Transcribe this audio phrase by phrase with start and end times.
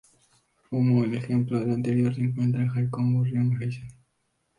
[0.71, 3.87] Como ejemplo de lo anterior se encuentran 隼, ‘halcón’; 雀, ‘gorrión’; 雉, ‘faisán’.